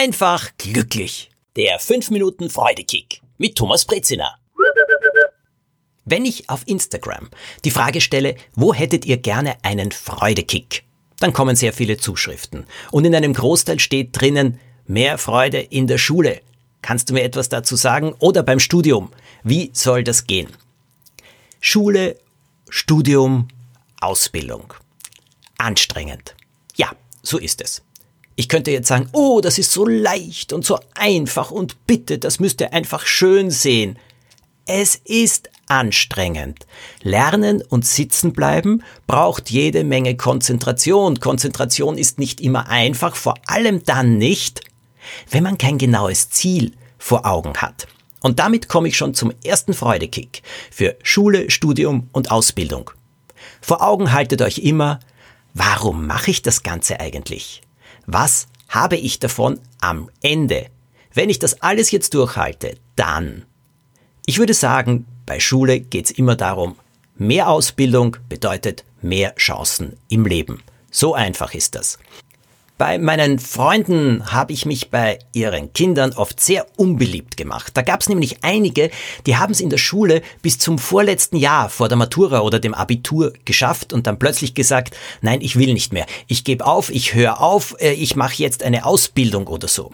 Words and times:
einfach 0.00 0.48
glücklich. 0.56 1.30
Der 1.56 1.78
5 1.78 2.08
Minuten 2.08 2.48
Freudekick 2.48 3.20
mit 3.36 3.56
Thomas 3.56 3.84
Brezina. 3.84 4.34
Wenn 6.06 6.24
ich 6.24 6.48
auf 6.48 6.62
Instagram 6.64 7.28
die 7.66 7.70
Frage 7.70 8.00
stelle, 8.00 8.36
wo 8.54 8.72
hättet 8.72 9.04
ihr 9.04 9.18
gerne 9.18 9.62
einen 9.62 9.92
Freudekick? 9.92 10.84
Dann 11.18 11.34
kommen 11.34 11.54
sehr 11.54 11.74
viele 11.74 11.98
Zuschriften. 11.98 12.64
Und 12.90 13.04
in 13.04 13.14
einem 13.14 13.34
Großteil 13.34 13.78
steht 13.78 14.18
drinnen, 14.18 14.58
mehr 14.86 15.18
Freude 15.18 15.60
in 15.60 15.86
der 15.86 15.98
Schule. 15.98 16.40
Kannst 16.80 17.10
du 17.10 17.12
mir 17.12 17.22
etwas 17.22 17.50
dazu 17.50 17.76
sagen? 17.76 18.14
Oder 18.20 18.42
beim 18.42 18.58
Studium? 18.58 19.12
Wie 19.42 19.70
soll 19.74 20.02
das 20.02 20.26
gehen? 20.26 20.48
Schule, 21.60 22.18
Studium, 22.70 23.48
Ausbildung. 24.00 24.72
Anstrengend. 25.58 26.36
Ja, 26.74 26.90
so 27.22 27.36
ist 27.36 27.60
es. 27.60 27.82
Ich 28.36 28.48
könnte 28.48 28.70
jetzt 28.70 28.88
sagen, 28.88 29.08
oh, 29.12 29.40
das 29.40 29.58
ist 29.58 29.72
so 29.72 29.86
leicht 29.86 30.52
und 30.52 30.64
so 30.64 30.78
einfach 30.94 31.50
und 31.50 31.86
bitte, 31.86 32.18
das 32.18 32.40
müsst 32.40 32.60
ihr 32.60 32.72
einfach 32.72 33.06
schön 33.06 33.50
sehen. 33.50 33.98
Es 34.66 34.96
ist 34.96 35.50
anstrengend. 35.66 36.66
Lernen 37.02 37.62
und 37.62 37.86
sitzen 37.86 38.32
bleiben 38.32 38.82
braucht 39.06 39.50
jede 39.50 39.84
Menge 39.84 40.16
Konzentration. 40.16 41.20
Konzentration 41.20 41.98
ist 41.98 42.18
nicht 42.18 42.40
immer 42.40 42.68
einfach, 42.68 43.16
vor 43.16 43.34
allem 43.46 43.84
dann 43.84 44.18
nicht, 44.18 44.60
wenn 45.30 45.42
man 45.42 45.58
kein 45.58 45.78
genaues 45.78 46.30
Ziel 46.30 46.72
vor 46.98 47.26
Augen 47.26 47.56
hat. 47.56 47.86
Und 48.20 48.38
damit 48.38 48.68
komme 48.68 48.88
ich 48.88 48.96
schon 48.96 49.14
zum 49.14 49.32
ersten 49.44 49.72
Freudekick 49.72 50.42
für 50.70 50.96
Schule, 51.02 51.50
Studium 51.50 52.08
und 52.12 52.30
Ausbildung. 52.30 52.90
Vor 53.60 53.82
Augen 53.82 54.12
haltet 54.12 54.42
euch 54.42 54.58
immer, 54.58 55.00
warum 55.54 56.06
mache 56.06 56.30
ich 56.30 56.42
das 56.42 56.62
Ganze 56.62 57.00
eigentlich? 57.00 57.62
Was 58.06 58.46
habe 58.68 58.96
ich 58.96 59.18
davon 59.18 59.60
am 59.80 60.10
Ende? 60.22 60.66
Wenn 61.12 61.30
ich 61.30 61.38
das 61.38 61.60
alles 61.62 61.90
jetzt 61.90 62.14
durchhalte, 62.14 62.76
dann. 62.96 63.44
Ich 64.26 64.38
würde 64.38 64.54
sagen, 64.54 65.06
bei 65.26 65.40
Schule 65.40 65.80
geht 65.80 66.06
es 66.06 66.10
immer 66.10 66.36
darum, 66.36 66.76
mehr 67.16 67.48
Ausbildung 67.48 68.16
bedeutet 68.28 68.84
mehr 69.02 69.34
Chancen 69.36 69.96
im 70.08 70.24
Leben. 70.24 70.62
So 70.90 71.14
einfach 71.14 71.54
ist 71.54 71.74
das. 71.74 71.98
Bei 72.80 72.96
meinen 72.96 73.38
Freunden 73.38 74.32
habe 74.32 74.54
ich 74.54 74.64
mich 74.64 74.88
bei 74.88 75.18
ihren 75.34 75.70
Kindern 75.74 76.14
oft 76.14 76.40
sehr 76.40 76.66
unbeliebt 76.78 77.36
gemacht. 77.36 77.72
Da 77.74 77.82
gab 77.82 78.00
es 78.00 78.08
nämlich 78.08 78.42
einige, 78.42 78.90
die 79.26 79.36
haben 79.36 79.52
es 79.52 79.60
in 79.60 79.68
der 79.68 79.76
Schule 79.76 80.22
bis 80.40 80.56
zum 80.56 80.78
vorletzten 80.78 81.36
Jahr 81.36 81.68
vor 81.68 81.90
der 81.90 81.98
Matura 81.98 82.40
oder 82.40 82.58
dem 82.58 82.72
Abitur 82.72 83.34
geschafft 83.44 83.92
und 83.92 84.06
dann 84.06 84.18
plötzlich 84.18 84.54
gesagt, 84.54 84.96
nein, 85.20 85.42
ich 85.42 85.56
will 85.56 85.74
nicht 85.74 85.92
mehr. 85.92 86.06
Ich 86.26 86.42
gebe 86.42 86.64
auf, 86.64 86.88
ich 86.88 87.12
höre 87.12 87.42
auf, 87.42 87.76
äh, 87.80 87.92
ich 87.92 88.16
mache 88.16 88.42
jetzt 88.42 88.62
eine 88.62 88.86
Ausbildung 88.86 89.46
oder 89.46 89.68
so. 89.68 89.92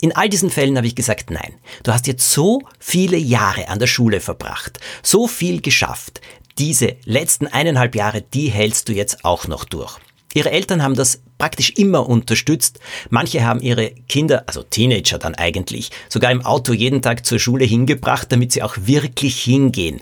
In 0.00 0.14
all 0.14 0.28
diesen 0.28 0.50
Fällen 0.50 0.76
habe 0.76 0.86
ich 0.86 0.94
gesagt, 0.94 1.32
nein, 1.32 1.54
du 1.82 1.92
hast 1.92 2.06
jetzt 2.06 2.30
so 2.30 2.62
viele 2.78 3.16
Jahre 3.16 3.66
an 3.66 3.80
der 3.80 3.88
Schule 3.88 4.20
verbracht, 4.20 4.78
so 5.02 5.26
viel 5.26 5.62
geschafft. 5.62 6.20
Diese 6.58 6.94
letzten 7.04 7.48
eineinhalb 7.48 7.96
Jahre, 7.96 8.22
die 8.22 8.50
hältst 8.50 8.88
du 8.88 8.92
jetzt 8.92 9.24
auch 9.24 9.48
noch 9.48 9.64
durch. 9.64 9.98
Ihre 10.32 10.50
Eltern 10.50 10.82
haben 10.82 10.94
das 10.94 11.22
praktisch 11.38 11.70
immer 11.70 12.08
unterstützt. 12.08 12.78
Manche 13.08 13.44
haben 13.44 13.60
ihre 13.60 13.90
Kinder, 14.08 14.44
also 14.46 14.62
Teenager 14.62 15.18
dann 15.18 15.34
eigentlich, 15.34 15.90
sogar 16.08 16.30
im 16.30 16.44
Auto 16.44 16.72
jeden 16.72 17.02
Tag 17.02 17.26
zur 17.26 17.38
Schule 17.38 17.64
hingebracht, 17.64 18.30
damit 18.30 18.52
sie 18.52 18.62
auch 18.62 18.76
wirklich 18.78 19.42
hingehen. 19.42 20.00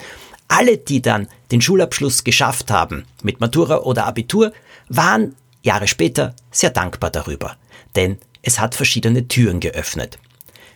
Alle, 0.49 0.77
die 0.77 1.01
dann 1.01 1.29
den 1.51 1.61
Schulabschluss 1.61 2.25
geschafft 2.25 2.71
haben, 2.71 3.05
mit 3.23 3.41
Matura 3.41 3.79
oder 3.79 4.07
Abitur, 4.07 4.53
waren 4.89 5.35
Jahre 5.63 5.89
später 5.89 6.35
sehr 6.51 6.71
dankbar 6.71 7.11
darüber. 7.11 7.57
Denn 7.97 8.19
es 8.43 8.59
hat 8.59 8.75
verschiedene 8.75 9.29
Türen 9.29 9.61
geöffnet. 9.61 10.19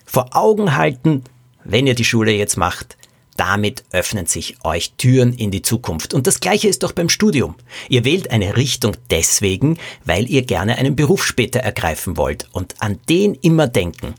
Vor 0.05 0.37
Augen 0.37 0.77
halten, 0.77 1.25
wenn 1.65 1.87
ihr 1.87 1.95
die 1.95 2.05
Schule 2.05 2.33
jetzt 2.33 2.57
macht, 2.57 2.97
damit 3.37 3.85
öffnen 3.93 4.27
sich 4.27 4.57
euch 4.65 4.93
Türen 4.97 5.33
in 5.33 5.51
die 5.51 5.63
Zukunft. 5.63 6.15
Und 6.15 6.27
das 6.27 6.41
gleiche 6.41 6.69
ist 6.69 6.83
doch 6.83 6.93
beim 6.93 7.09
Studium. 7.09 7.55
Ihr 7.89 8.05
wählt 8.05 8.31
eine 8.31 8.57
Richtung 8.57 8.97
deswegen, 9.11 9.79
weil 10.05 10.29
ihr 10.31 10.43
gerne 10.43 10.77
einen 10.77 10.97
Beruf 10.97 11.25
später 11.25 11.61
ergreifen 11.61 12.17
wollt 12.17 12.49
und 12.53 12.75
an 12.81 12.99
den 13.09 13.35
immer 13.35 13.67
denken. 13.67 14.15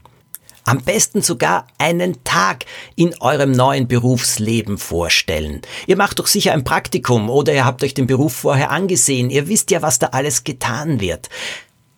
Am 0.66 0.81
besten 0.81 1.22
sogar 1.22 1.68
einen 1.78 2.23
Tag 2.23 2.66
in 2.96 3.13
eurem 3.19 3.52
neuen 3.52 3.88
Berufsleben 3.90 4.78
vorstellen. 4.78 5.62
Ihr 5.88 5.97
macht 5.97 6.19
doch 6.19 6.28
sicher 6.28 6.53
ein 6.53 6.63
Praktikum 6.63 7.29
oder 7.29 7.53
ihr 7.53 7.66
habt 7.66 7.84
euch 7.84 7.94
den 7.94 8.07
Beruf 8.07 8.34
vorher 8.34 8.72
angesehen. 8.72 9.29
Ihr 9.29 9.50
wisst 9.50 9.72
ja, 9.72 9.81
was 9.81 10.00
da 10.00 10.07
alles 10.07 10.46
getan 10.46 11.02
wird. 11.02 11.29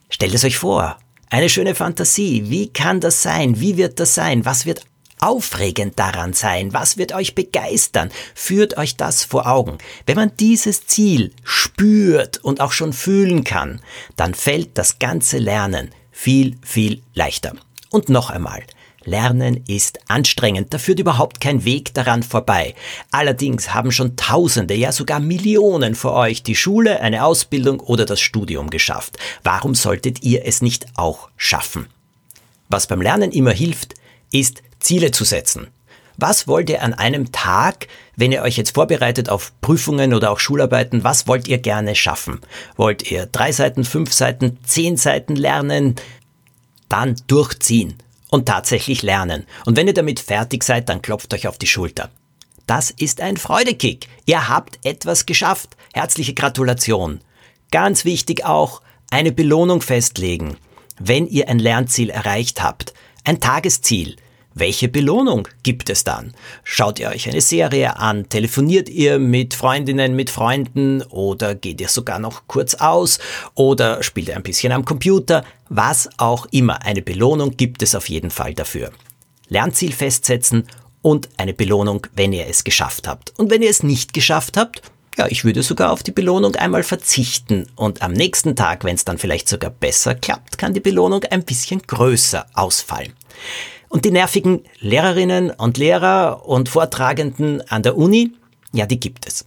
Stellt 0.10 0.34
es 0.34 0.44
euch 0.44 0.58
vor. 0.58 0.98
Eine 1.30 1.50
schöne 1.50 1.76
Fantasie. 1.76 2.50
Wie 2.50 2.70
kann 2.70 3.00
das 3.00 3.22
sein? 3.22 3.60
Wie 3.60 3.78
wird 3.78 4.00
das 4.00 4.16
sein? 4.16 4.46
Was 4.46 4.66
wird 4.66 4.86
aufregend 5.20 5.98
daran 6.00 6.34
sein? 6.34 6.74
Was 6.74 6.98
wird 6.98 7.14
euch 7.14 7.36
begeistern? 7.36 8.12
Führt 8.34 8.78
euch 8.78 8.98
das 8.98 9.24
vor 9.24 9.48
Augen. 9.48 9.78
Wenn 10.06 10.16
man 10.16 10.32
dieses 10.40 10.88
Ziel 10.88 11.34
spürt 11.44 12.38
und 12.44 12.62
auch 12.62 12.72
schon 12.72 12.94
fühlen 12.94 13.44
kann, 13.44 13.82
dann 14.16 14.34
fällt 14.34 14.78
das 14.78 15.00
ganze 15.00 15.38
Lernen 15.38 15.92
viel, 16.12 16.58
viel 16.64 17.02
leichter. 17.14 17.54
Und 17.90 18.10
noch 18.10 18.30
einmal, 18.30 18.64
Lernen 19.06 19.64
ist 19.68 20.00
anstrengend, 20.08 20.74
da 20.74 20.80
führt 20.80 21.00
überhaupt 21.00 21.40
kein 21.40 21.64
Weg 21.64 21.94
daran 21.94 22.24
vorbei. 22.24 22.76
Allerdings 23.12 23.74
haben 23.74 23.92
schon 23.92 24.16
Tausende, 24.16 24.74
ja 24.74 24.92
sogar 24.92 25.20
Millionen 25.20 25.96
vor 25.96 26.14
euch 26.14 26.44
die 26.44 26.56
Schule, 26.56 27.02
eine 27.02 27.24
Ausbildung 27.24 27.80
oder 27.80 28.06
das 28.06 28.20
Studium 28.20 28.70
geschafft. 28.70 29.18
Warum 29.44 29.76
solltet 29.76 30.24
ihr 30.24 30.46
es 30.46 30.62
nicht 30.62 30.88
auch 30.96 31.30
schaffen? 31.38 31.88
Was 32.68 32.88
beim 32.88 33.02
Lernen 33.02 33.32
immer 33.32 33.52
hilft, 33.52 33.94
ist 34.32 34.64
Ziele 34.86 35.12
zu 35.12 35.24
setzen. 35.24 35.68
Was 36.18 36.48
wollt 36.48 36.70
ihr 36.70 36.82
an 36.82 36.94
einem 36.94 37.32
Tag, 37.32 37.88
wenn 38.16 38.32
ihr 38.32 38.42
euch 38.42 38.56
jetzt 38.56 38.76
vorbereitet 38.76 39.30
auf 39.30 39.52
Prüfungen 39.60 40.14
oder 40.14 40.32
auch 40.32 40.40
Schularbeiten, 40.40 41.04
was 41.04 41.28
wollt 41.28 41.48
ihr 41.48 41.58
gerne 41.58 41.96
schaffen? 41.96 42.40
Wollt 42.78 43.12
ihr 43.12 43.26
drei 43.26 43.52
Seiten, 43.52 43.84
fünf 43.84 44.14
Seiten, 44.14 44.58
zehn 44.64 44.96
Seiten 44.96 45.36
lernen? 45.36 45.96
Dann 46.88 47.16
durchziehen 47.28 47.96
und 48.30 48.46
tatsächlich 48.46 49.02
lernen. 49.02 49.46
Und 49.66 49.76
wenn 49.76 49.88
ihr 49.88 49.94
damit 49.94 50.20
fertig 50.20 50.64
seid, 50.64 50.88
dann 50.88 51.02
klopft 51.02 51.34
euch 51.34 51.48
auf 51.48 51.58
die 51.58 51.68
Schulter. 51.68 52.10
Das 52.68 52.92
ist 52.92 53.22
ein 53.22 53.38
Freudekick. 53.38 54.08
Ihr 54.26 54.48
habt 54.48 54.80
etwas 54.86 55.26
geschafft. 55.26 55.76
Herzliche 55.94 56.34
Gratulation. 56.34 57.20
Ganz 57.72 58.06
wichtig 58.06 58.46
auch, 58.46 58.82
eine 59.12 59.32
Belohnung 59.32 59.82
festlegen, 59.82 60.58
wenn 61.00 61.28
ihr 61.28 61.50
ein 61.50 61.60
Lernziel 61.60 62.10
erreicht 62.10 62.64
habt. 62.64 62.94
Ein 63.24 63.40
Tagesziel. 63.40 64.16
Welche 64.58 64.88
Belohnung 64.88 65.50
gibt 65.64 65.90
es 65.90 66.06
dann? 66.06 66.34
Schaut 66.64 66.98
ihr 66.98 67.10
euch 67.10 67.28
eine 67.28 67.42
Serie 67.42 67.98
an? 67.98 68.30
Telefoniert 68.30 68.88
ihr 68.88 69.20
mit 69.20 69.54
Freundinnen, 69.54 70.16
mit 70.16 70.30
Freunden? 70.30 71.02
Oder 71.02 71.56
geht 71.56 71.82
ihr 71.82 71.90
sogar 71.90 72.20
noch 72.20 72.44
kurz 72.48 72.76
aus? 72.76 73.20
Oder 73.54 74.02
spielt 74.02 74.30
ihr 74.30 74.38
ein 74.38 74.44
bisschen 74.44 74.72
am 74.72 74.86
Computer? 74.86 75.44
Was 75.68 76.08
auch 76.16 76.46
immer. 76.52 76.82
Eine 76.86 77.02
Belohnung 77.02 77.58
gibt 77.58 77.82
es 77.82 77.96
auf 77.96 78.08
jeden 78.08 78.32
Fall 78.32 78.54
dafür. 78.54 78.92
Lernziel 79.50 79.92
festsetzen 79.92 80.66
und 81.02 81.28
eine 81.36 81.54
Belohnung, 81.54 82.08
wenn 82.16 82.32
ihr 82.32 82.48
es 82.48 82.64
geschafft 82.64 83.10
habt. 83.10 83.34
Und 83.38 83.52
wenn 83.52 83.62
ihr 83.62 83.70
es 83.70 83.84
nicht 83.84 84.14
geschafft 84.14 84.56
habt, 84.56 84.82
ja, 85.18 85.28
ich 85.28 85.44
würde 85.44 85.64
sogar 85.64 85.92
auf 85.92 86.02
die 86.02 86.14
Belohnung 86.14 86.56
einmal 86.56 86.84
verzichten 86.84 87.68
und 87.76 88.02
am 88.02 88.14
nächsten 88.14 88.56
Tag, 88.56 88.86
wenn 88.86 88.96
es 88.96 89.04
dann 89.04 89.18
vielleicht 89.18 89.50
sogar 89.50 89.70
besser 89.70 90.16
klappt, 90.16 90.58
kann 90.58 90.74
die 90.74 90.80
Belohnung 90.80 91.26
ein 91.26 91.44
bisschen 91.44 91.82
größer 91.82 92.46
ausfallen. 92.54 93.12
Und 93.90 94.06
die 94.06 94.12
nervigen 94.12 94.64
Lehrerinnen 94.80 95.52
und 95.52 95.78
Lehrer 95.78 96.46
und 96.46 96.70
Vortragenden 96.70 97.62
an 97.70 97.84
der 97.84 97.98
Uni, 97.98 98.32
ja, 98.74 98.86
die 98.86 99.00
gibt 99.00 99.28
es. 99.28 99.46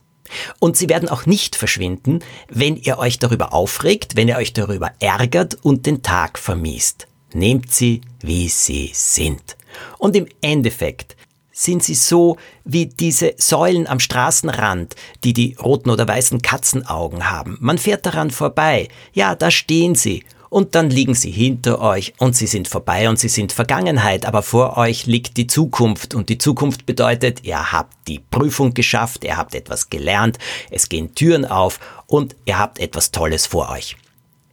Und 0.59 0.77
sie 0.77 0.89
werden 0.89 1.09
auch 1.09 1.27
nicht 1.27 1.57
verschwinden, 1.57 2.21
wenn 2.49 2.77
ihr 2.77 2.99
euch 2.99 3.19
darüber 3.19 3.53
aufregt, 3.53 4.17
wenn 4.17 4.29
ihr 4.29 4.37
euch 4.37 4.53
darüber 4.53 4.93
ärgert 5.01 5.57
und 5.63 5.87
den 5.87 6.03
Tag 6.03 6.39
vermiest. 6.39 7.07
Nehmt 7.33 7.73
sie, 7.73 8.01
wie 8.21 8.49
sie 8.49 8.91
sind. 8.95 9.57
Und 9.99 10.17
im 10.17 10.27
Endeffekt 10.41 11.17
sind 11.53 11.83
sie 11.83 11.95
so 11.95 12.37
wie 12.65 12.87
diese 12.87 13.35
Säulen 13.37 13.87
am 13.87 14.01
Straßenrand, 14.01 14.95
die 15.25 15.33
die 15.33 15.57
roten 15.61 15.91
oder 15.91 16.07
weißen 16.07 16.41
Katzenaugen 16.41 17.31
haben. 17.31 17.59
Man 17.61 17.79
fährt 17.79 18.07
daran 18.07 18.31
vorbei. 18.31 18.89
Ja, 19.13 19.35
da 19.35 19.51
stehen 19.51 19.95
sie 19.95 20.25
und 20.51 20.75
dann 20.75 20.91
liegen 20.91 21.15
sie 21.15 21.31
hinter 21.31 21.81
euch 21.81 22.15
und 22.19 22.37
sie 22.37 22.47
sind 22.47 22.69
vorbei 22.69 23.09
und 23.09 23.19
sie 23.19 23.29
sind 23.29 23.53
Vergangenheit, 23.53 24.27
aber 24.27 24.43
vor 24.43 24.77
euch 24.77 25.07
liegt 25.07 25.37
die 25.37 25.47
Zukunft 25.47 26.15
und 26.15 26.29
die 26.29 26.39
Zukunft 26.39 26.87
bedeutet, 26.87 27.45
ihr 27.45 27.73
habt 27.73 27.97
die 28.09 28.19
Prüfung 28.19 28.75
geschafft, 28.75 29.25
ihr 29.25 29.37
habt 29.37 29.55
etwas 29.55 29.91
gelernt, 29.91 30.39
es 30.71 30.89
gehen 30.89 31.15
Türen 31.15 31.45
auf 31.45 31.81
und 32.07 32.37
ihr 32.45 32.59
habt 32.59 32.79
etwas 32.79 33.11
Tolles 33.11 33.47
vor 33.47 33.71
euch. 33.71 33.97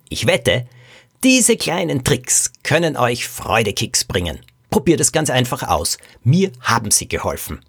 Ich 0.10 0.28
wette, 0.28 0.68
diese 1.24 1.58
kleinen 1.58 2.04
Tricks 2.04 2.52
können 2.64 2.98
euch 2.98 3.28
Freudekicks 3.28 4.04
bringen. 4.04 4.40
Probiert 4.70 5.00
es 5.00 5.12
ganz 5.12 5.30
einfach 5.30 5.64
aus. 5.64 5.98
Mir 6.24 6.52
haben 6.62 6.92
sie 6.92 7.08
geholfen. 7.08 7.62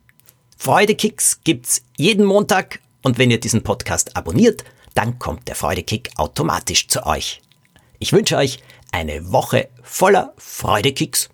Freudekicks 0.57 1.41
gibt's 1.45 1.83
jeden 1.97 2.25
Montag 2.25 2.81
und 3.03 3.19
wenn 3.19 3.31
ihr 3.31 3.39
diesen 3.39 3.63
Podcast 3.63 4.17
abonniert, 4.17 4.65
dann 4.95 5.19
kommt 5.19 5.47
der 5.49 5.55
Freudekick 5.55 6.11
automatisch 6.17 6.89
zu 6.89 7.07
euch. 7.07 7.41
Ich 7.99 8.13
wünsche 8.13 8.37
euch 8.37 8.59
eine 8.93 9.33
Woche 9.33 9.71
voller 9.83 10.35
Freudekicks, 10.37 11.31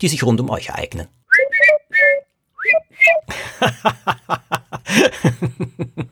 die 0.00 0.08
sich 0.08 0.22
rund 0.22 0.40
um 0.40 0.50
euch 0.50 0.68
ereignen. 0.68 1.08